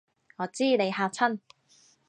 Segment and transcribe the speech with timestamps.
[0.37, 1.39] 我知你嚇親